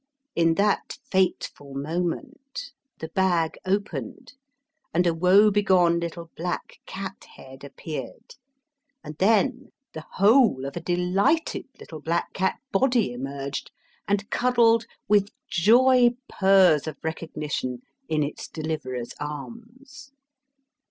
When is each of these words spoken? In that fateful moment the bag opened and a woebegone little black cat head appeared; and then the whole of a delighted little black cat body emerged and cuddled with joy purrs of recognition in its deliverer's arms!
In 0.33 0.55
that 0.55 0.97
fateful 1.11 1.75
moment 1.75 2.71
the 2.97 3.09
bag 3.09 3.59
opened 3.67 4.33
and 4.95 5.05
a 5.05 5.13
woebegone 5.13 5.99
little 5.99 6.31
black 6.35 6.79
cat 6.87 7.23
head 7.35 7.63
appeared; 7.63 8.33
and 9.03 9.15
then 9.19 9.67
the 9.93 10.05
whole 10.13 10.65
of 10.65 10.75
a 10.75 10.79
delighted 10.81 11.67
little 11.79 12.01
black 12.01 12.33
cat 12.33 12.57
body 12.71 13.13
emerged 13.13 13.69
and 14.07 14.27
cuddled 14.31 14.87
with 15.07 15.29
joy 15.51 16.15
purrs 16.27 16.87
of 16.87 16.97
recognition 17.03 17.83
in 18.09 18.23
its 18.23 18.47
deliverer's 18.47 19.13
arms! 19.19 20.09